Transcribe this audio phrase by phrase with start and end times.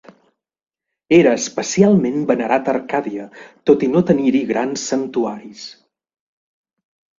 [1.17, 3.27] Era especialment venerat a Arcàdia,
[3.71, 5.71] tot i no tenir-hi grans santuaris.